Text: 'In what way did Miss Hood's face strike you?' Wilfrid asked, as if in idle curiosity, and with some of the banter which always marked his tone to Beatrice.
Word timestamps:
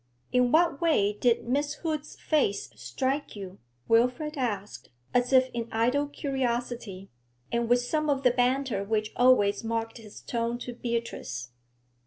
'In 0.31 0.51
what 0.51 0.81
way 0.81 1.13
did 1.13 1.47
Miss 1.47 1.73
Hood's 1.75 2.15
face 2.19 2.71
strike 2.75 3.35
you?' 3.35 3.59
Wilfrid 3.87 4.35
asked, 4.35 4.89
as 5.13 5.31
if 5.31 5.51
in 5.53 5.69
idle 5.71 6.07
curiosity, 6.07 7.11
and 7.51 7.69
with 7.69 7.81
some 7.81 8.09
of 8.09 8.23
the 8.23 8.31
banter 8.31 8.83
which 8.83 9.11
always 9.15 9.63
marked 9.63 9.99
his 9.99 10.19
tone 10.21 10.57
to 10.57 10.73
Beatrice. 10.73 11.51